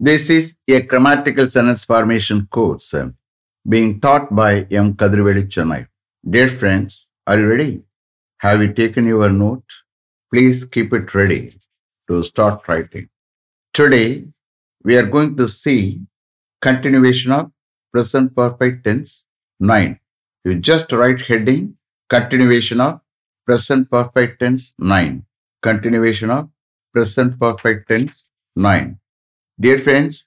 [0.00, 3.08] This is a grammatical sentence formation course uh,
[3.68, 4.94] being taught by M.
[4.94, 5.88] Kadriveli Chennai.
[6.30, 7.82] Dear friends, are you ready?
[8.38, 9.64] Have you taken your note?
[10.32, 11.58] Please keep it ready
[12.06, 13.08] to start writing.
[13.74, 14.26] Today,
[14.84, 16.02] we are going to see
[16.62, 17.50] continuation of
[17.92, 19.24] present perfect tense
[19.58, 19.98] 9.
[20.44, 21.74] You just write heading
[22.08, 23.00] continuation of
[23.44, 25.24] present perfect tense 9.
[25.60, 26.50] Continuation of
[26.94, 28.96] present perfect tense 9.
[29.58, 30.24] Dear friends,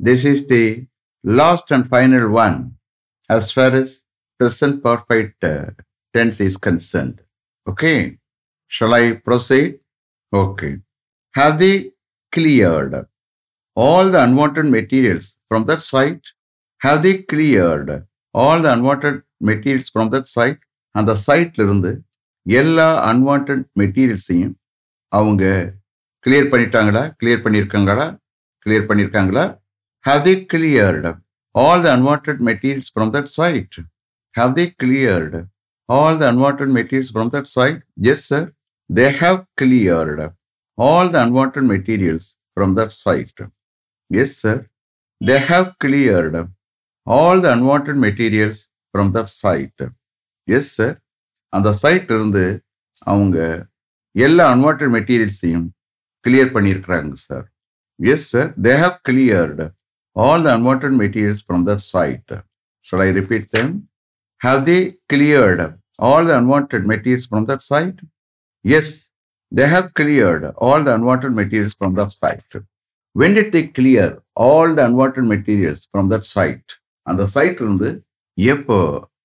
[0.00, 0.86] this is the
[1.24, 2.76] last and final one
[3.30, 4.04] as far as
[4.40, 5.70] present perfect uh,
[6.14, 7.22] tense is concerned.
[7.66, 8.18] Okay.
[8.70, 9.78] Shall I proceed?
[10.32, 10.76] Okay.
[11.34, 11.92] Have they
[12.32, 13.06] cleared
[13.76, 16.22] all the unwanted materials from that site?
[16.80, 20.60] Have they cleared all the unwanted materials from that site?
[20.94, 21.90] அந்த சைட்ல இருந்து
[22.46, 23.50] எல்லா unwanted
[23.80, 24.54] மெட்டீரியல்ஸையும்
[25.12, 25.42] அவங்க
[26.24, 28.06] clear பண்ணிட்டாங்களா clear பண்ணியிருக்காங்களா
[28.66, 29.44] clear பண்ணியிருக்காங்களா
[30.04, 31.10] how they cleared
[31.54, 33.76] all the unwanted materials from that site
[34.34, 35.40] how they cleared
[35.88, 37.80] all the unwanted materials from that site
[38.12, 38.46] yes sir
[38.90, 40.26] they have cleared
[40.78, 43.42] all the unwanted materials from that site
[44.10, 44.60] yes sir
[45.20, 46.42] they have cleared
[47.06, 48.62] all the unwanted materials
[48.94, 49.84] from that site
[50.48, 50.96] yes sir
[51.52, 52.44] அந்த site இருந்து
[53.06, 53.38] அவங்க
[54.14, 55.66] எல்லா unwanted மெட்டீரியல்ஸையும்
[56.24, 57.46] clear பண்ணியிருக்கிறாங்க sir
[57.99, 59.67] Yes sir they have cleared
[60.15, 62.33] all the unwanted materials from that site
[62.87, 63.71] shall I repeat them
[64.41, 64.79] have they
[65.13, 65.67] cleared
[66.09, 68.01] all the unwanted materials from that site
[68.65, 68.93] yes
[69.51, 72.51] they have cleared all the unwanted materials from that site.
[73.15, 76.69] When did they clear all the unwanted materials from that site?
[77.07, 77.89] அந்த site இருந்து
[78.37, 78.77] எப்போ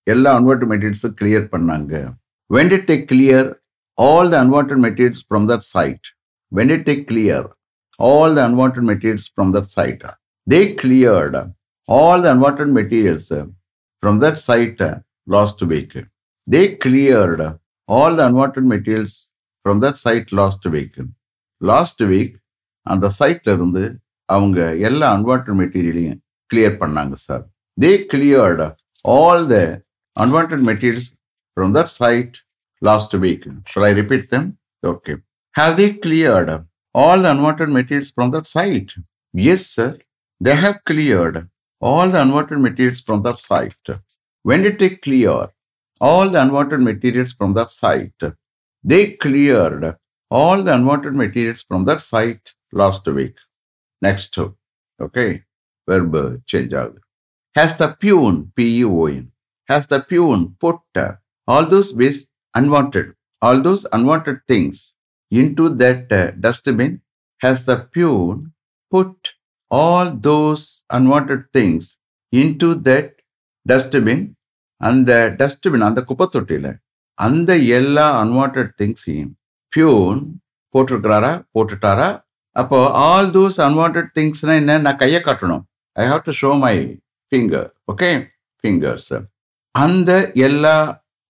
[0.06, 1.92] எல்லா unwanted மெட்டீரியல்ஸும் clear பண்ணாங்க
[2.51, 3.42] when did they clear
[3.98, 6.06] all the unwanted materials from that site
[6.53, 7.41] when did they clear
[8.02, 10.04] All the unwanted materials from that site
[10.48, 11.36] they cleared
[11.90, 13.28] all the unwanted materials
[14.04, 14.82] from that site
[15.28, 15.94] last week
[16.48, 17.42] they cleared
[17.90, 19.16] all the unwanted materials
[19.66, 20.95] from that site last week
[21.61, 22.36] last week
[22.86, 23.84] அந்த சைட்ல இருந்து
[24.30, 26.20] அவங்க எல்லா unwanted மெட்டீரியலையும்
[26.50, 27.44] clear பண்ணாங்க sir
[27.78, 28.67] they cleared
[29.06, 29.58] all the
[30.17, 31.11] unwanted materials
[31.58, 32.38] from that site
[32.82, 34.48] last week shall I repeat them
[34.84, 35.16] okay
[35.56, 36.56] have they cleared
[36.94, 38.94] all the unwanted materials from the site.
[39.34, 39.98] Yes, sir,
[40.40, 43.88] they have cleared all the unwanted materials from the site.
[44.44, 45.50] When did they clear
[46.00, 48.22] all the unwanted materials from the site?
[48.84, 49.98] They cleared
[50.30, 53.36] all the unwanted materials from that site last week.
[54.02, 54.38] Next,
[55.00, 55.44] okay,
[55.88, 56.98] verb change out.
[57.56, 59.32] Has the pune, P-U-O-N,
[59.68, 60.80] has the pune put
[61.48, 64.94] all those waste unwanted, all those unwanted things
[65.31, 67.02] into that uh, dustbin?
[67.42, 68.52] Has the pune
[68.92, 69.33] put
[69.71, 71.97] all those unwanted things
[72.33, 73.09] into that
[73.65, 74.36] dustbin?
[74.77, 76.67] அந்த dustbin அந்த குப்பை தொட்டியில
[77.14, 79.33] அந்த எல்லா unwanted திங்ஸையும்
[79.73, 80.21] peon
[80.73, 81.31] போட்டிருக்கிறாரா?
[81.55, 82.08] போட்டுட்டாரா?
[82.52, 84.77] அப்போ all those unwanted திங்ஸ்னா என்ன?
[84.86, 85.63] நான் கையை காட்டணும்.
[85.93, 86.75] I have to show my
[87.31, 88.09] finger okay
[88.61, 89.13] fingers
[89.71, 90.75] அந்த எல்லா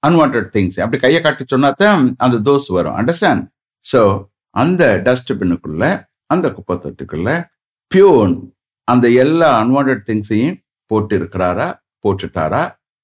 [0.07, 2.97] அன்வான்ட் திங்ஸ் அப்படி கையை காட்டி சொன்னா தான் அந்த தோஸ் வரும்.
[3.01, 3.43] அண்டர்ஸ்டாண்ட்
[3.85, 4.01] ஸோ
[4.55, 5.83] அந்த டஸ்ட்பின்னுக்குள்ள
[6.29, 7.29] அந்த குப்பை தொட்டுக்குள்ள
[7.91, 8.35] பியூன்
[8.87, 10.57] அந்த எல்லா அன்வான்ட் திங்ஸையும்
[10.91, 11.67] போட்டு இருக்கிறாரா
[12.05, 12.63] போட்டுட்டாரா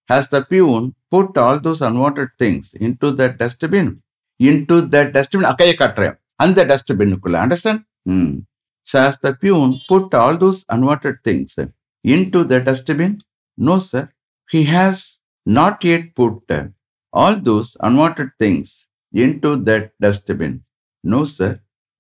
[0.10, 2.70] has the peon put all those unwanted things
[3.02, 3.92] into the dustbin
[4.66, 6.16] into the dustbin அக்கையை காட்டுறேன்.
[6.40, 8.34] அந்த டஸ்ட்பின்னுக்குள்ள understand hmm.
[8.88, 11.56] Has the peon put all those unwanted things
[12.06, 13.16] into the dustbin
[13.58, 14.08] no sir
[14.50, 15.04] he has
[15.46, 16.54] not yet put
[17.14, 18.74] all those unwanted things
[19.14, 19.74] into the
[20.04, 20.58] dustbin
[21.04, 21.58] no sir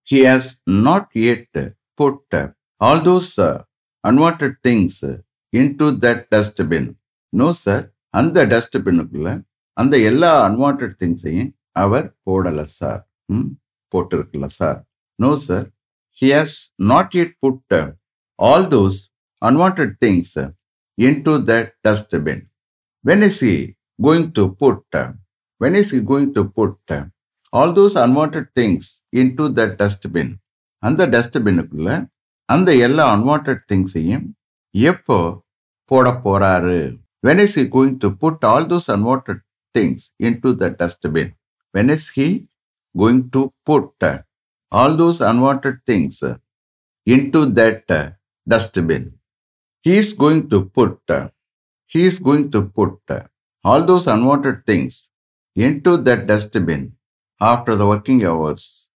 [0.07, 0.49] he has
[0.85, 1.57] not yet
[1.99, 2.35] put
[2.81, 3.31] all those
[4.03, 5.01] unwanted things
[5.53, 6.89] into that dustbin
[7.33, 9.31] no sir அந்த டஸ்ட்பின்னுக்குள்ள
[9.77, 13.49] அந்த எல்லா unwanted திங்ஸையும் அவர் போடல sir ம்
[13.93, 14.79] போட்டிருக்கல sir
[15.19, 15.65] no sir
[16.21, 16.57] he has
[16.91, 17.75] not yet put
[18.39, 18.99] all those
[19.41, 20.35] unwanted things
[21.21, 22.43] into that dustbin
[23.05, 23.55] when is he
[23.99, 24.97] going to put
[25.61, 26.93] when is he going to put
[27.57, 28.89] all those unwanted things
[29.37, 30.31] into the dustbin
[30.83, 31.89] அந்த டஸ்ட்பின்னுக்குள்ள
[32.49, 34.25] அந்த எல்லா unwanted திங்ஸையும்
[34.75, 35.19] எப்போ
[35.91, 36.79] போட போறாரு
[37.23, 39.31] when is he going to put all those unwanted
[39.75, 40.05] things
[40.43, 41.31] into the dustbin
[41.73, 42.27] when is he
[42.95, 44.07] going to put
[44.71, 46.21] all those unwanted things
[47.35, 47.95] into that
[48.47, 49.07] dustbin
[49.85, 51.33] he's going to put put
[51.91, 52.93] he is going to put
[53.65, 54.93] all those unwanted things
[55.55, 56.81] into that dustbin
[57.41, 58.89] after the working hours.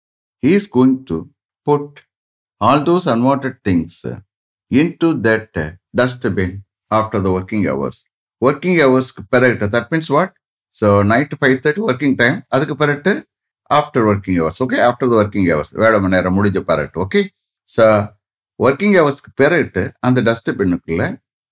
[0.43, 1.29] He is going to
[1.67, 2.01] put
[2.61, 4.05] all those unwanted things
[4.71, 7.97] into that uh, dustbin after the working hours.
[8.41, 10.31] Working hours பிறகு that means what
[10.75, 13.13] so night five thirty working time அதுக்கு பிறகு
[13.69, 17.21] after working hours okay after the working hours வேலை மணி நேரம் முடிஞ்ச பிறகு okay
[17.69, 17.85] so
[18.59, 21.03] working ஹவர்ஸ்க்கு பிறகு அந்த டஸ்ட்பின்னுக்குள்ள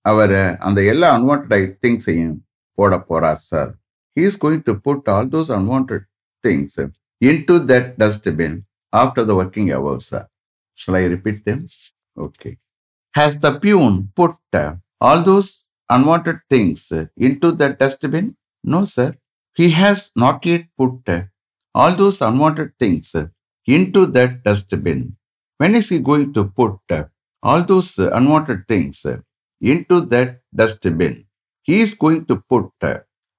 [0.06, 0.36] அவர்
[0.68, 1.54] அந்த எல்லா அன்வான்ட்
[1.84, 2.36] திங்ஸையும்
[2.78, 3.72] போட போகிறார் sir
[4.18, 5.94] he is going to put all those unwanted
[6.44, 6.78] things
[7.22, 10.14] into that dustbin after the working hours.
[10.76, 11.68] Shall I repeat them?
[12.18, 12.58] Okay.
[13.16, 18.36] Has the pune put uh, all those unwanted things into the dustbin?
[18.64, 19.16] No, sir.
[19.56, 21.24] He has not yet put uh,
[21.76, 23.16] all those unwanted things
[23.66, 25.18] into that dustbin.
[25.58, 27.06] When is he going to put uh,
[27.44, 29.06] all those unwanted things
[29.62, 31.26] into that dustbin?
[31.64, 32.72] He is going to put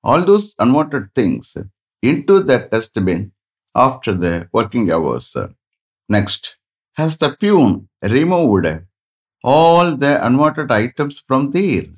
[0.05, 1.57] all those unwanted things
[2.03, 3.31] into the dustbin
[3.75, 5.37] after the working hours.
[6.09, 6.57] Next.
[6.97, 8.67] Has the pune removed
[9.45, 11.89] all the unwanted items from there?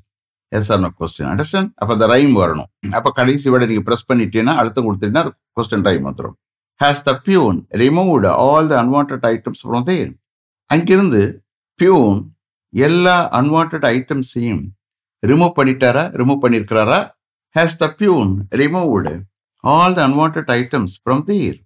[0.57, 2.69] Yes or no question understand அப்போ அந்த rhyme வரணும்.
[2.97, 5.23] அப்போ கடைசி விட நீங்கள் press பண்ணிட்டீங்கன்னா அடுத்த கொடுத்தீங்கன்னா
[5.59, 6.35] கொஸ்டின் ரைம் வந்துடும்
[6.81, 10.11] has the peon removed all the unwanted items from there
[10.75, 11.23] அங்கிருந்து
[11.81, 12.19] பியூன்
[12.73, 14.63] எல்லா அன்வான்ட் ஐட்டம்ஸையும்
[15.31, 16.05] ரிமூவ் பண்ணிட்டாரா?
[16.21, 17.01] Remove பண்ணியிருக்கிறாரா
[17.57, 18.33] has the peon
[18.63, 19.15] removed
[19.65, 21.57] all the unwanted items from there.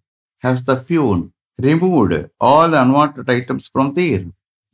[0.45, 1.23] Has the pune
[1.59, 2.15] removed
[2.49, 4.25] all the unwanted items from there?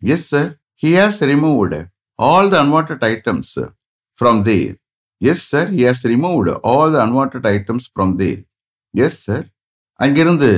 [0.02, 0.44] Yes, sir.
[0.82, 1.74] He has removed
[2.18, 3.50] all the unwanted items
[4.18, 4.72] from there.
[5.20, 8.40] Yes sir he has removed all the unwanted items from there
[8.94, 9.44] yes sir
[10.00, 10.48] அங்கிருந்து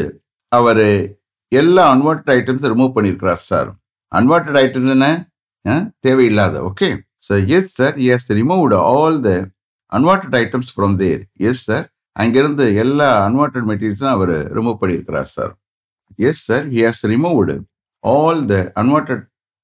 [0.52, 0.80] அவர்
[1.52, 3.68] எல்லா unwanted ஐட்டம்ஸும் remove பண்ணியிருக்கிறார் sir
[4.12, 5.08] unwanted items என்ன
[6.06, 6.88] தேவையில்லாத okay
[7.28, 9.32] sir yes sir he has removed all the
[9.92, 11.20] unwanted items from there
[11.50, 15.52] yes sir அங்கிருந்து எல்லா unwanted மெட்டீரியல்ஸும் அவர் ரிமூவ் பண்ணியிருக்கிறார் sir
[16.22, 17.56] yes sir he has removed
[18.04, 19.12] all the unwanted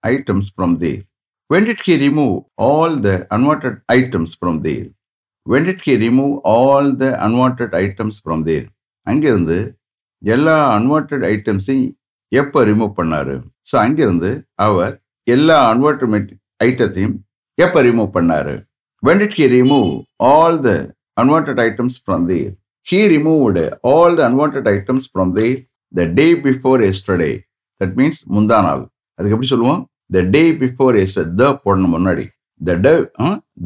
[0.04, 0.94] items from the
[1.50, 4.84] when did he remove all the unwanted items from there?
[5.46, 8.66] When did he remove all the unwanted items from there?
[9.06, 9.56] அங்கிருந்து
[10.22, 11.88] எல்லா unwanted ஐட்டம்ஸையும்
[12.32, 13.34] எப்போ remove பண்ணாரு
[13.70, 14.30] so அங்கிருந்து
[14.66, 14.92] அவர்
[15.26, 16.30] எல்லா unwanted
[16.60, 17.16] ஐட்டத்தையும்
[17.58, 18.54] எப்போ remove பண்ணாரு
[19.02, 19.90] when did he remove
[20.30, 20.72] all the
[21.20, 22.50] unwanted items from there.
[22.86, 25.56] He removed all the unwanted items from there
[25.94, 26.06] the
[26.44, 27.30] before yesterday
[27.80, 28.82] that means முந்தா நாள்
[29.18, 29.80] அதுக்கு எப்படி சொல்லுவோம்
[30.14, 32.26] த டே பிஃபோர் எஸ்டர் த போடணும் முன்னாடி
[32.60, 32.92] the day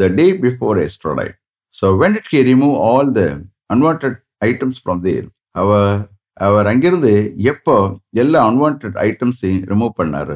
[0.00, 1.26] the day before yesterday
[1.74, 3.22] so when did he remove all the
[3.74, 4.06] unwanted
[4.48, 5.26] items from there
[5.60, 5.92] அவர்
[6.36, 7.12] அவர் அங்கிருந்து
[7.52, 7.76] எப்போ
[8.22, 10.34] எல்லா அன்வான்ட் ஐட்டம்ஸையும் ரிமூவ் பண்ணார்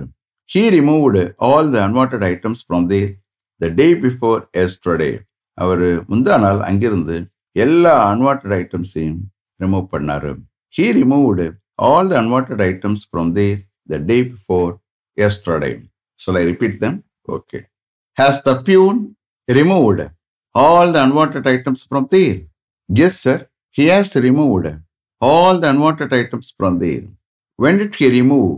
[0.50, 3.10] he removed all the unwanted items from there
[3.60, 5.10] the day before yesterday
[5.58, 7.16] அவர் முந்தா நாள் அங்கிருந்து
[7.56, 9.20] எல்லா அன்வான்ட் ஐட்டம்ஸையும்
[9.60, 10.28] ரிமூவ் பண்ணார்
[10.74, 11.46] he removed
[11.86, 13.58] all the unwanted items from there
[13.88, 14.70] the day before
[15.18, 15.72] yesterday
[16.20, 17.60] so I repeat them okay
[18.18, 19.00] has the peon
[19.48, 20.06] removed
[20.54, 22.24] all the unwanted items from the
[22.88, 23.42] yes sir
[23.76, 24.72] he has removed
[25.22, 27.04] all the unwanted items from there
[27.58, 28.50] when did he remove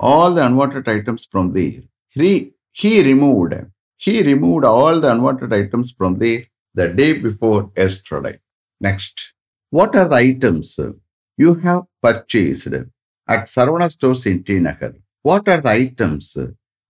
[0.00, 1.66] all the unwanted items from the
[2.16, 2.30] he
[2.76, 3.58] he removed
[4.02, 6.42] He removed all the unwanted items from there
[6.74, 8.34] the day before yesterday.
[8.80, 9.14] Next.
[9.72, 10.78] What are the items
[11.38, 12.74] you have purchased
[13.28, 14.92] at Saravana stores in T Nagar?
[15.24, 16.26] What are the items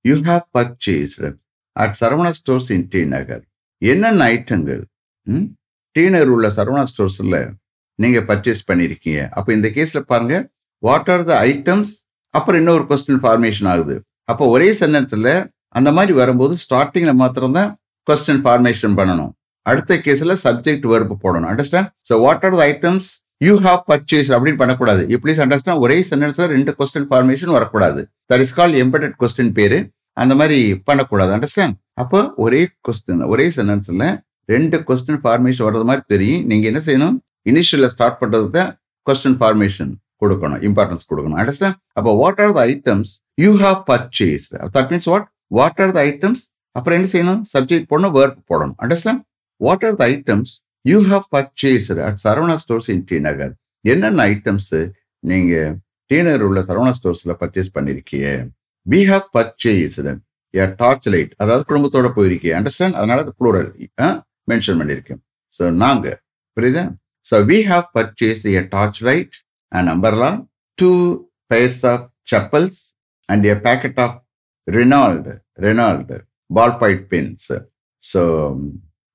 [0.04, 1.20] you have purchased
[1.76, 3.40] at Saravana stores in T Nagar?
[3.82, 4.78] என்னென்ன ஐட்டங்கள்
[5.26, 5.46] ம்,
[5.96, 7.38] D Nagar உள்ள சரவணா ஸ்டோர்ஸ்ல
[7.98, 10.36] நீங்க purchase பண்ணிருக்கீங்க அப்போ இந்த கேஸ்ல பாருங்க
[10.82, 11.92] வாட் ஆர் த ஐட்டம்ஸ்
[12.34, 13.96] அப்புறம் இன்னொரு கொஸ்டின் ஃபார்மேஷன் ஆகுது
[14.28, 15.32] அப்போ ஒரே சென்டென்ஸ்ல
[15.78, 17.70] அந்த மாதிரி வரும்போது ஸ்டார்டிங்ல மாத்திரம்தான்
[18.08, 19.30] கொஸ்டின் ஃபார்மேஷன் பண்ணணும்.
[19.70, 21.48] அடுத்த கேஸ்ல சப்ஜெக்ட் வெர்ப் போடணும்.
[21.52, 23.08] Understand so what are the items
[23.46, 25.02] you have purchase அப்படின்னு பண்ணக்கூடாது.
[25.24, 28.02] ப்ளீஸ் அண்டர்ஸ்டாண்ட் ஒரே சென்டென்ஸ்ல ரெண்டு கொஸ்டின் ஃபார்மேஷன் வரக்கூடாது.
[28.30, 29.78] That is call embedded question பேரு.
[30.22, 31.32] அந்த மாதிரி பண்ணக்கூடாது.
[31.36, 34.06] அண்டர்ஸ்டாண்ட் அப்போ ஒரே கொஸ்டின் ஒரே சென்டென்ஸ்ல
[34.54, 36.42] ரெண்டு கொஸ்டின் ஃபார்மேஷன் வர்றது மாதிரி தெரியும்.
[36.50, 37.16] நீங்க என்ன செய்யணும்?
[37.50, 38.70] இனிஷியல்ல ஸ்டார்ட் பண்ணுறது தான்
[39.06, 39.92] கொஸ்டின் ஃபார்மேஷன்
[40.22, 40.60] கொடுக்கணும்.
[40.68, 41.38] இம்பார்ட்டன்ஸ் கொடுக்கணும்.
[41.42, 43.10] அண்டர்ஸ்டாண்ட் அப்போ what are the items
[43.44, 46.42] you have purchase that means what what are the items
[46.76, 47.42] அப்புறம் என்ன செய்யணும்?
[47.54, 48.76] சப்ஜெக்ட் போடணும் வேர்ப் போடணும்.
[48.82, 49.22] Understand
[49.60, 50.52] what are the items
[50.84, 53.52] you have purchase at Saravana stores in T Nagar
[53.84, 54.70] என்னென்ன items
[55.22, 55.54] நீங்க
[56.10, 58.28] டி நகர் உள்ள சரவணா ஸ்டோர்ஸ்ல purchase பண்ணியிருக்கீங்க
[58.86, 60.12] we have purchased
[60.54, 63.70] a torch light அதாவது குடும்பத்தோட போயிருக்கீங்க அண்டர்ஸ்டாண்ட் அதனால அது ப்ளூரல்
[64.48, 65.20] மென்ஷன் பண்ணியிருக்கேன்
[65.54, 66.06] ஸோ நாங்க
[66.56, 66.84] புரியுதா?
[67.24, 69.36] So we have purchase a torch light
[69.72, 70.30] and umbrella
[70.78, 70.90] two
[71.52, 72.78] pairs of chappals
[73.28, 74.16] and a packet of
[74.66, 75.32] Reynolds
[75.64, 76.16] Reynolds
[76.50, 77.52] ball point pens
[78.02, 78.22] so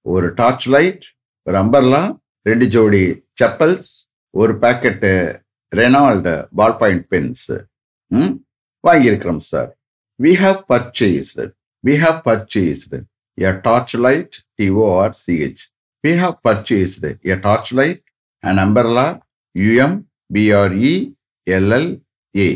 [0.06, 1.06] ஒரு torch light
[1.48, 2.04] ஒரு அம்பர்லா
[2.46, 3.04] ரெண்டு ஜோடி
[3.42, 3.92] செப்பல்ஸ்
[4.34, 5.14] ஒரு packet
[5.72, 7.52] Reynolds ball point pens
[8.12, 8.34] ம்
[8.84, 9.70] வாங்கியிருக்கிறோம் sir
[10.20, 11.46] we have purchased
[11.84, 12.98] we have purchased
[13.38, 15.64] a torch light T O R C H
[16.04, 18.04] we have purchased a torch light
[18.44, 19.08] and umbrella
[19.56, 19.98] U M
[20.36, 22.50] B R E L L A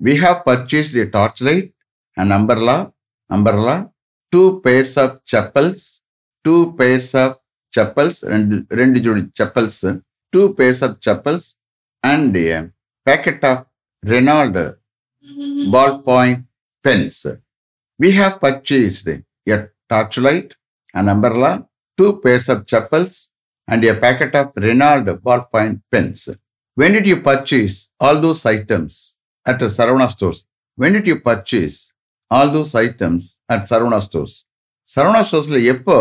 [0.00, 1.73] we have purchased a torch light
[2.16, 2.92] an umbrella,
[3.30, 3.90] umbrella,
[4.30, 6.02] two pairs of chapels,
[6.44, 7.38] two pairs of
[7.72, 9.84] chapels, and two chapels,
[10.32, 11.56] two pairs of chapels,
[12.02, 12.70] and a
[13.04, 13.66] packet of
[14.04, 14.76] Renault
[15.72, 16.44] ballpoint
[16.82, 17.26] pens.
[17.98, 20.54] We have purchased a torchlight,
[20.92, 21.66] an umbrella,
[21.96, 23.30] two pairs of chapels,
[23.66, 26.28] and a packet of Renault ballpoint pens.
[26.74, 29.16] When did you purchase all those items
[29.46, 30.44] at the Saravana stores?
[30.76, 31.92] When did you purchase?
[32.30, 34.36] All those items at Saravana stores
[34.88, 35.96] Saravana ஸ்டோர்ஸில் எப்போ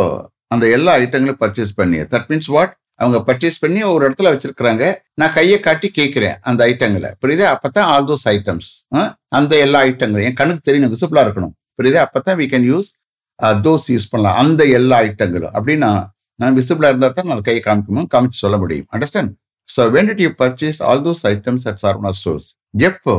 [0.53, 4.83] அந்த எல்லா ஐட்டங்களும் purchase பண்ணி that means what அவங்க purchase பண்ணி ஒரு இடத்துல வச்சிருக்கிறாங்க.
[5.19, 7.45] நான் கையை காட்டி கேட்குறேன் அந்த ஐட்டங்களை புரியுதா?
[7.55, 8.69] அப்பதான் ஆல் தோஸ் ஐட்டம்ஸ்
[9.37, 11.53] அந்த எல்லா ஐட்டங்களும் என் கண்ணுக்கு தெரியணும் விசிபிளாக இருக்கணும்.
[11.77, 12.01] புரியுதா?
[12.07, 12.89] அப்பதான் we can use
[13.67, 14.37] those use பண்ணலாம்.
[14.41, 15.91] அந்த எல்லா ஐட்டங்களும் அப்படின்னா
[16.39, 18.87] நான் விசிபிளாக இருந்தால் தான் நான் கையை காமிக்கணும் காமிச்சு சொல்ல முடியும்.
[18.95, 19.33] Understand
[19.69, 22.47] so when did you purchase all those items at Saravana stores
[22.89, 23.13] எப்போ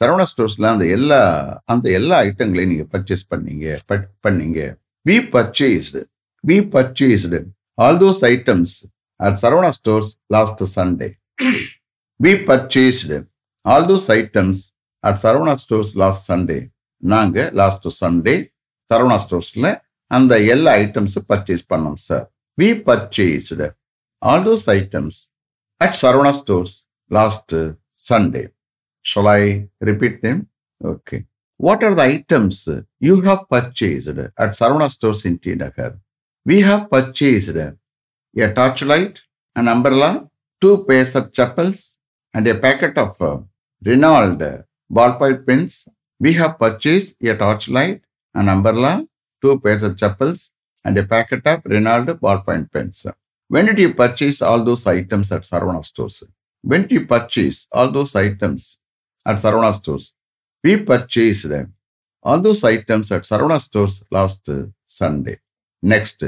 [0.00, 1.18] சரவணா ஸ்டோர்ஸில் அந்த எல்லா
[1.66, 3.66] அந்த எல்லா ஐட்டங்களையும் நீங்கள் பர்ச்சேஸ் பண்ணீங்க
[4.24, 4.60] பண்ணீங்க.
[5.06, 6.00] We purchased
[6.44, 7.38] we purchased
[7.78, 8.74] all those items
[9.20, 11.08] at Saravana stores last Sunday
[12.20, 13.18] we purchased
[13.64, 14.62] all those items
[15.04, 16.58] at Saravana stores last Sunday
[17.02, 18.34] நாங்கள் லாஸ்ட் சண்டே
[18.88, 19.70] சரவணா ஸ்டோர்ஸில்
[20.10, 22.26] அந்த எல்லா ஐட்டம்ஸும் பர்ச்சேஸ் பண்ணோம் sir
[22.58, 23.68] we purchased
[24.22, 25.18] all those items
[25.80, 26.74] at Saravana stores
[27.10, 27.54] last
[28.08, 28.42] Sunday
[29.04, 30.48] Shall I repeat them?
[30.82, 31.26] Okay.
[31.58, 32.68] What are the items
[32.98, 35.54] you have purchased at Saravana stores in T.
[35.54, 36.00] Nagar?
[36.44, 37.76] We have purchased a
[38.54, 39.22] torchlight,
[39.54, 41.98] an umbrella, two pairs of chappals,
[42.32, 43.38] and a packet of uh,
[43.84, 45.86] Renault ballpoint pens.
[46.18, 48.00] We have purchased a torchlight,
[48.32, 49.06] an umbrella,
[49.42, 50.50] two pairs of chappals,
[50.82, 53.06] and a packet of Renault ballpoint pens.
[53.48, 56.24] When did you purchase all those items at Saravana stores?
[56.62, 58.78] When did you purchase all those items
[59.24, 60.14] at Saravana stores?
[60.66, 61.66] We purchased
[62.24, 65.36] all those items at Saravana stores last uh, Sunday.
[65.82, 66.24] Next.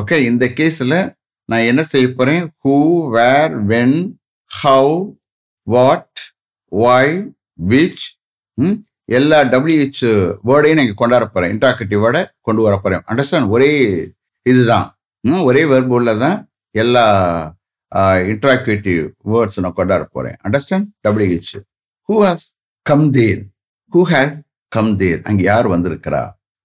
[0.00, 2.74] Okay, இந்த கேஸில் நான் என்ன செய்ய போகிறேன் who
[3.10, 4.18] where when
[4.64, 5.16] how
[5.62, 6.18] what
[6.64, 7.34] why
[7.68, 8.04] which
[9.04, 13.70] எல்லா W H வேர்டையும் நீங்கள் கொண்டாட போகிறேன் இன்ட்ராக்டிவ் வேர்டை கொண்டு வர அண்டர்ஸ்டாண்ட் ஒரே
[14.42, 14.98] இதுதான்.
[15.24, 17.04] ஒரே வெர்புள்ள தான் எல்லா
[17.98, 21.54] இன்ட்ராக்டிவ் வேர்ட்ஸ் நான் கொண்டாட போகிறேன் understand W H
[22.08, 22.46] who has
[22.86, 23.40] come there
[23.92, 24.36] who has
[24.72, 26.20] come there அங்க யார் வந்திருக்கிறா?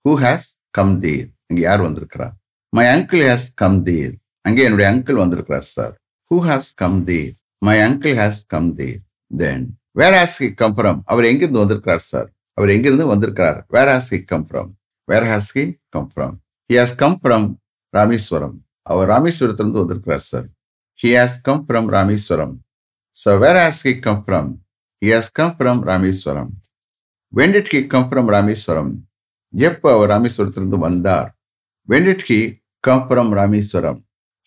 [0.05, 2.27] ஹூ ஹேஸ் கம் தேர் அங்க யார் வந்திருக்கிறா?
[2.73, 4.13] My uncle has come there
[4.45, 5.93] அங்கே என்னுடைய அங்கிள் வந்திருக்கிறார் sir
[6.31, 7.31] who has come there
[7.61, 8.99] my uncle has come there
[9.31, 9.65] then
[9.99, 13.59] where has he come from அவர் எங்கிருந்து வந்திருக்கிறார் சார் அவர் எங்கிருந்து வந்திருக்கிறார்?
[13.75, 14.69] Where has he come from
[15.07, 15.63] where has he
[15.95, 16.35] come from
[16.69, 17.47] he has come from
[17.93, 18.55] Rameswaram
[18.87, 20.47] அவர் ராமேஸ்வரத்திலிருந்து வந்திருக்கிறார் sir
[20.99, 22.53] he has come from Rameswaram
[23.15, 24.49] so where has he come from
[25.01, 26.49] he come from Rameswaram
[27.33, 28.91] when did he come from Rameswaram
[29.53, 31.29] எப்போ அவர் ராமேஸ்வரத்திலிருந்து வந்தார்?
[31.89, 32.39] When did he
[32.83, 33.99] come from Rameswaram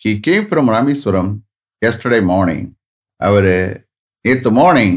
[0.03, 1.31] he came from Rameswaram
[1.83, 2.67] yesterday morning
[3.21, 3.51] அவர்
[4.25, 4.97] நேற்று morning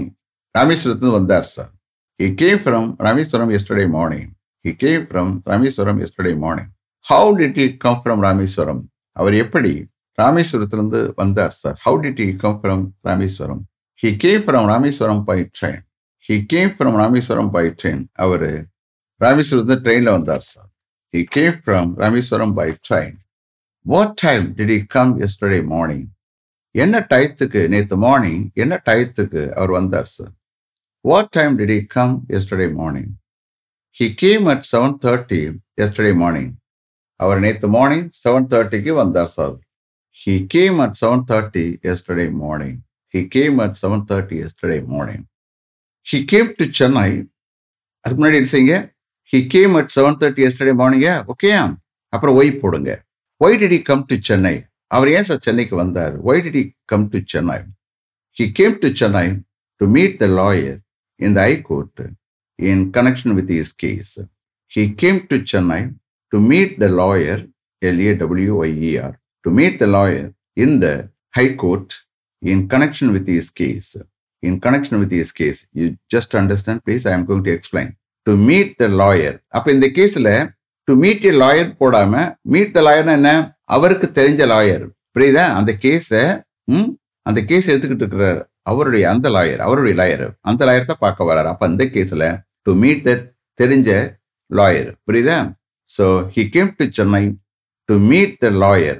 [0.55, 1.71] ராமேஸ்வரத்திலிருந்து வந்தார் sir
[2.19, 4.29] he came from Rameswaram yesterday morning
[4.65, 6.71] he came from Rameswaram yesterday morning
[7.05, 8.81] how did he come from Rameswaram
[9.15, 9.73] அவர் எப்படி
[10.17, 13.61] ராமேஸ்வரத்திலிருந்து வந்தார் sir how did he come from Rameswaram
[14.03, 15.83] he came from Rameswaram by train
[16.25, 18.49] he came from Rameswaram by train அவர்
[19.21, 20.67] ராமேஸ்வரத்து ட்ரெயினில் வந்தார் sir
[21.13, 23.15] he came from Rameswaram by train
[23.85, 26.05] what time did he come yesterday morning
[26.75, 30.33] என்ன டயத்துக்கு நேற்று morning என்ன டயத்துக்கு அவர் வந்தார் sir
[31.05, 33.11] what time did he come yesterday morning
[33.97, 35.43] he came at seven thirty
[35.81, 36.51] yesterday morning
[37.19, 39.55] அவர் நேற்று மார்னிங் செவன் தேர்ட்டிக்கு வந்தார் sir
[40.19, 42.77] he came at seven thirty yesterday morning
[43.13, 45.25] he came at seven thirty yesterday morning
[46.07, 47.09] he came to Chennai
[48.05, 48.75] அதுக்கு முன்னாடி என்ன செய்யுங்க?
[49.31, 51.61] He came at seven thirty yesterday morning ஓகேயா
[52.13, 52.91] அப்புறம் why போடுங்க.
[53.41, 54.55] Why did he come to Chennai
[54.91, 56.13] அவர் ஏன் sir சென்னைக்கு வந்தார்?
[56.29, 57.57] Why did he come to Chennai
[58.37, 59.25] he came to Chennai
[59.81, 60.77] to meet the lawyer
[61.19, 62.01] in the high court
[62.59, 64.15] in connection with his case
[64.71, 65.81] he came to Chennai
[66.33, 67.43] to meet the lawyer
[67.81, 70.29] L A W Y E R to meet the lawyer
[70.65, 70.87] in the
[71.39, 71.93] high court
[72.41, 73.95] in connection with his case.
[74.43, 77.05] In connection with his case, you just understand, please.
[77.05, 77.95] I am going to explain.
[78.27, 79.33] To meet the lawyer.
[79.57, 80.31] அப்ப இந்த கேஸில்
[80.87, 82.13] to meet a lawyer போடாம
[82.53, 83.31] meet the லாயர்னா என்ன
[83.75, 84.83] அவருக்கு தெரிஞ்ச lawyer
[85.15, 86.09] புரியுதா அந்த கேஸ
[86.73, 86.89] ம்
[87.25, 88.41] அந்த கேஸ் எடுத்துக்கிட்டு இருக்கிறார்
[88.71, 92.27] அவருடைய அந்த லாயர் அவருடைய லாயர் அந்த லாயர் தான் பார்க்க வர்றாரு அப்போ அந்த கேஸில்
[92.67, 93.11] டு மீட் த
[93.59, 93.89] தெரிஞ்ச
[94.51, 95.37] லாயர் புரியுதா
[95.89, 97.23] so he came to Chennai
[97.89, 98.99] to meet the lawyer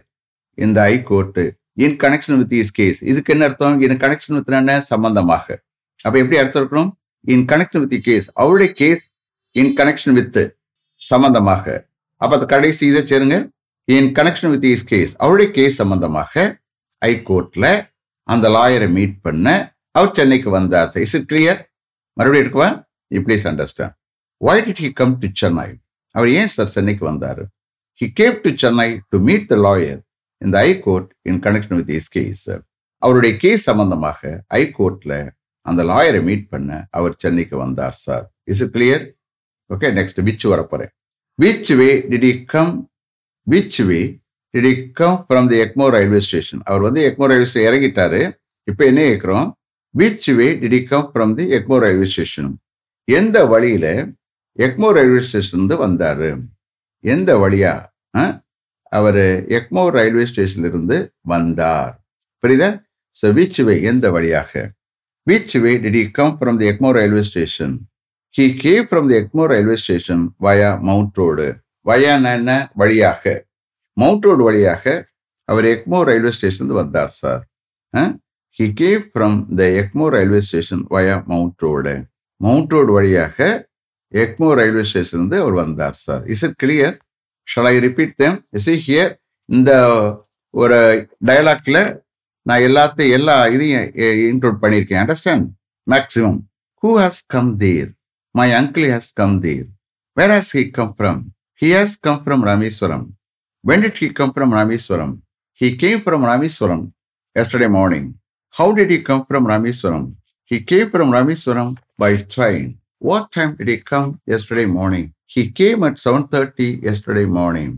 [0.58, 1.46] இந்த high court
[1.84, 3.76] in connection with his case இதுக்கு என்ன அர்த்தம்?
[3.86, 4.82] இன் கனெக்ஷன் வித் என்ன?
[4.92, 5.46] சம்பந்தமாக.
[6.06, 6.92] அப்ப எப்படி அர்த்தம் இருக்கணும்?
[7.34, 9.04] இன் கனெக்ஷன் வித் கேஸ் அவருடைய கேஸ்
[9.52, 10.40] இன் கனெக்ஷன் வித்
[10.96, 11.66] சம்பந்தமாக.
[12.22, 13.38] அப்ப அந்த கடைசி இதை சேருங்க.
[13.84, 16.46] In connection with his case அவருடைய கேஸ் சம்பந்தமாக
[17.06, 17.66] ஹைகோர்ட்ல
[18.24, 19.48] அந்த லாயரை மீட் பண்ண
[19.92, 20.98] அவர் சென்னைக்கு வந்தார்.
[21.06, 21.62] இஸ் இட் கிளியர்
[22.18, 22.70] மறுபடியும் இருக்குவா
[23.08, 23.96] you please understand
[24.48, 25.70] why did he come to Chennai
[26.16, 27.44] அவர் ஏன் சார் சென்னைக்கு வந்தார்?
[28.00, 30.02] He came to Chennai to meet the lawyer
[30.42, 32.48] இந்த high court in connection with his case
[33.02, 34.20] அவருடைய கேஸ் சம்பந்தமாக
[34.56, 35.14] ஹைகோர்ட்ல
[35.66, 39.04] அந்த லாயரை மீட் பண்ண அவர் சென்னைக்கு வந்தார் sir is it clear
[39.70, 40.92] okay next which வரப்போறேன்.
[41.40, 42.74] Which way did he come
[43.48, 44.00] which way
[44.54, 48.22] did he come from the Egmore railway station அவர் வந்து எக்மோ ரயில்வே ஸ்டேஷன் இறங்கிட்டாரு.
[48.68, 49.48] இப்போ என்ன கேட்குறோம்?
[49.96, 52.50] Which way did he come from the Egmore railway station
[53.08, 53.86] எந்த வழியில
[54.60, 56.30] Egmore railway station வந்து வந்தாரு?
[57.04, 57.74] எந்த வழியா?
[58.92, 59.22] அவர்
[59.58, 60.98] எக்மோ ரயில்வே ஸ்டேஷன்ல இருந்து
[61.32, 61.94] வந்தார்.
[62.44, 62.70] புரியுதா?
[63.16, 64.52] ஸோ வீச் வே எந்த வழியாக?
[65.28, 67.76] Which way did he come from the Egmore railway station
[68.36, 71.48] he came from the Egmore railway station via Mount Road
[71.86, 72.52] வயானா என்ன?
[72.82, 73.24] வழியாக.
[73.98, 74.84] மவுண்ட் ரோடு வழியாக
[75.50, 77.42] அவர் எக்மோ ரயில்வே ஸ்டேஷன் வந்தார் sir
[78.60, 81.96] he came from the Egmore railway station via Mount Road
[82.42, 83.38] Mount Road வழியாக
[84.14, 86.96] Egmore railway station இருந்து அவர் வந்தார் sir is it clear
[87.48, 89.12] shall I repeat them is here
[89.46, 89.72] இந்த
[90.50, 92.04] ஒரு டயலாக்ல
[92.46, 93.88] நான் எல்லாத்தையும் எல்லா இதையும்
[94.32, 95.02] இன்க்ளூட் பண்ணியிருக்கேன்.
[95.04, 95.46] Understand
[95.88, 96.40] maximum
[96.84, 97.90] who has come there
[98.32, 99.68] my uncle has come there
[100.18, 101.20] where has he come from
[101.62, 103.06] he has come from Rameswaram
[103.64, 105.14] when did he come from Rameswaram
[105.62, 106.94] he came from Rameswaram
[107.36, 108.10] yesterday morning
[108.54, 110.08] how did he come from Rameswaram
[110.52, 112.76] he came from Rameswaram by train.
[113.00, 117.71] What time did he come yesterday morning He came at 7.30 yesterday morning.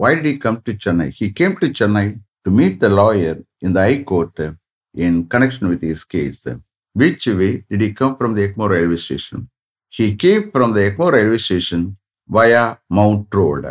[0.00, 1.08] Why did he come to Chennai?
[1.20, 2.06] He came to Chennai
[2.44, 4.36] to meet the lawyer in the High Court
[5.06, 6.46] in connection with his case.
[6.94, 9.48] Which way did he come from the Ekmo railway station?
[9.88, 11.96] He came from the Ekmo railway station
[12.28, 13.64] via Mount Road.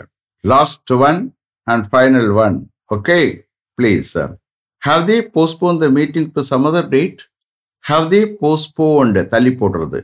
[0.44, 1.34] Last one
[1.68, 2.70] and final one.
[2.96, 3.26] Okay,
[3.78, 4.16] please.
[4.88, 7.22] Have they postponed the meeting to some other date?
[7.90, 10.00] Have they postponed தள்ளி போடுறது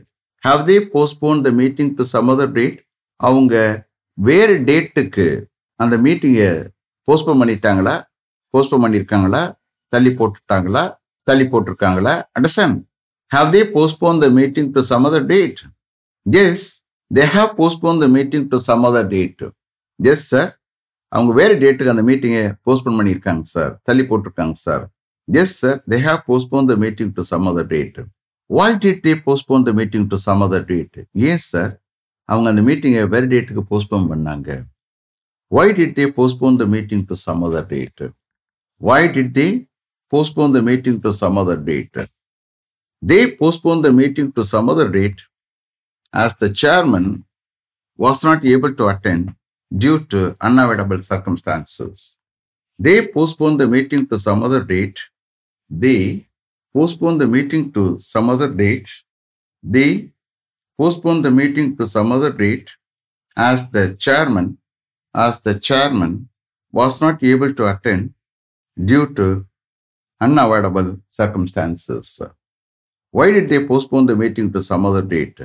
[0.46, 2.80] have they postponed the meeting to some other date
[3.23, 3.55] அவங்க
[4.17, 5.27] வேறு டேட்டுக்கு
[5.79, 6.49] அந்த மீட்டிங்கை
[7.07, 7.95] postpone பண்ணிட்டாங்களா?
[8.53, 9.41] Postpone பண்ணியிருக்காங்களா
[9.93, 10.83] தள்ளி போட்டுட்டாங்களா?
[11.27, 12.13] தள்ளி போட்டிருக்காங்களா?
[12.37, 12.77] Understand
[13.31, 15.59] have they postpone the meeting to some other date
[16.25, 16.65] yes
[17.11, 19.43] they have postpone the meeting to some other date
[19.99, 20.51] yes sir
[21.11, 24.83] அவங்க வேறு டேட்டுக்கு அந்த மீட்டிங்கை போஸ்ட்போன் பண்ணியிருக்காங்க சார் தள்ளி போட்டிருக்காங்க sir
[25.27, 27.99] yes sir they have postpone the meeting to some other date
[28.49, 30.97] why did they postpone the meeting to some other date
[31.29, 31.71] ஏன் sir
[32.31, 34.49] அவங்க அந்த மீட்டிங்கை வேறு டேட்டுக்கு போஸ்ட்போன் பண்ணாங்க
[35.55, 37.99] why did they postpone the meeting to some other date?
[38.79, 39.67] Why did they
[40.09, 41.95] postpone the meeting to some other date?
[42.99, 45.21] They postponed the meeting to some other date
[46.11, 47.25] as the chairman
[47.95, 49.35] was not able to attend
[49.77, 52.17] due to unavoidable circumstances.
[52.79, 54.99] They postponed the meeting to some other date.
[55.69, 56.25] They
[56.73, 58.89] postponed the meeting to some other date.
[59.63, 60.12] They
[60.78, 62.68] postponed the meeting to some other date
[63.36, 64.46] as the chairman
[65.14, 66.12] as the chairman
[66.74, 68.14] was not able to attend
[68.76, 69.26] due to
[70.20, 72.20] unavoidable circumstances.
[73.14, 75.40] Why did they postpone the meeting to some other date?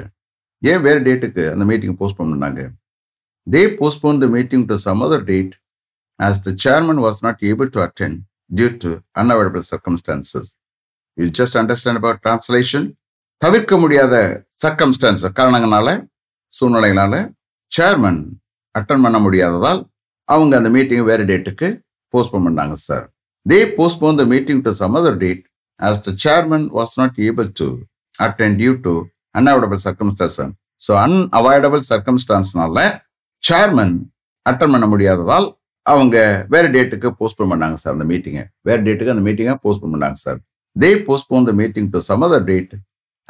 [0.62, 2.62] ஏன் வேறு டேட்டுக்கு அந்த meeting postpone பண்ணாங்க
[3.48, 5.54] they postpone the meeting to some other date
[6.20, 8.20] as the chairman was not able to attend
[8.60, 10.52] due to unavailable circumstances
[11.18, 12.88] you just understand about translation
[13.43, 14.15] தவிர்க்க முடியாத
[14.63, 15.89] circumstance காரணங்களால
[16.53, 17.15] சூழ்நிலைகளால
[17.73, 18.21] chairman
[18.75, 19.81] attend பண்ண முடியாததால்
[20.29, 21.69] அவங்க அந்த மீட்டிங் வேறு டேட்டுக்கு
[22.15, 23.05] போஸ்ட்போன் பண்ணாங்க sir
[23.47, 25.45] they postpone the meeting to some other date
[25.81, 27.69] as the chairman was not able to
[28.19, 28.95] attend due to
[29.35, 30.41] unavoidable circumstance
[30.83, 32.81] so unavoidable சர்க்கம்ஸ்டான்ஸ்னால
[33.43, 33.95] chairman
[34.47, 35.49] attend பண்ண முடியாததால்
[35.87, 36.17] அவங்க
[36.51, 40.39] வேற டேட்டுக்கு போஸ்ட்போன் பண்ணாங்க சார் அந்த மீட்டிங்கை வேறு டேட்டுக்கு அந்த மீட்டிங்கை போஸ்ட்போன் பண்ணாங்க sir
[40.77, 42.75] they postpone the meeting to some other date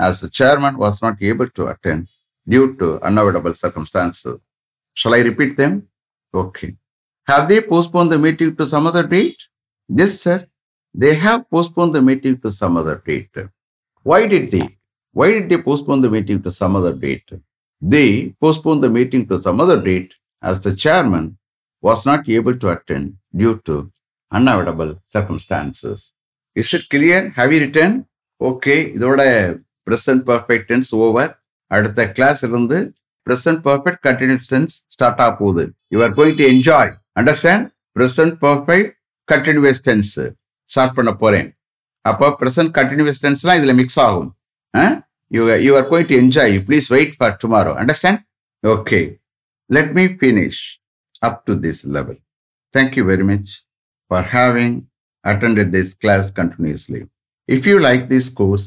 [0.05, 2.05] As the chairman was not able to attend
[2.47, 4.39] due to unavoidable circumstances
[4.93, 5.87] Shall I repeat them?
[6.33, 6.75] Okay.
[7.27, 9.41] Have they postponed the meeting to some other date?
[9.89, 10.47] Yes, sir.
[10.95, 13.35] They have postponed the meeting to some other date.
[14.03, 14.77] Why did they?
[15.13, 17.29] Why did they postpone the meeting to some other date?
[17.81, 21.37] They postponed the meeting to some other date as the chairman
[21.83, 23.91] was not able to attend due to
[24.31, 26.13] unavoidable circumstances.
[26.55, 27.29] Is it clear?
[27.29, 27.91] Have you written?
[28.41, 29.21] Okay, இதோட
[29.88, 31.30] present perfect tense over
[31.70, 32.78] அடுத்த class இருந்து
[33.26, 38.92] present perfect continuous tense start ஆக போகுது you are going to enjoy understand present perfect
[39.28, 40.12] continuous tense
[40.70, 41.48] start பண்ண போறேன்
[42.04, 44.30] அப்போ present continuous டென்ஸ்லாம் இதில் மிக்ஸ் ஆகும்
[45.30, 48.20] you you are going to enjoy please wait for tomorrow understand
[48.64, 49.00] okay
[49.70, 50.62] let me finish
[51.22, 52.16] up to this level.
[52.74, 53.48] Thank you very much
[54.10, 54.72] for having
[55.24, 57.00] attended this class continuously.
[57.48, 58.66] If you like this course,